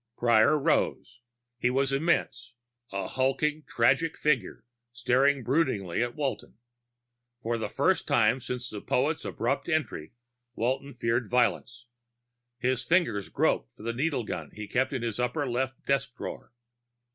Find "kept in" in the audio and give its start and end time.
14.67-15.03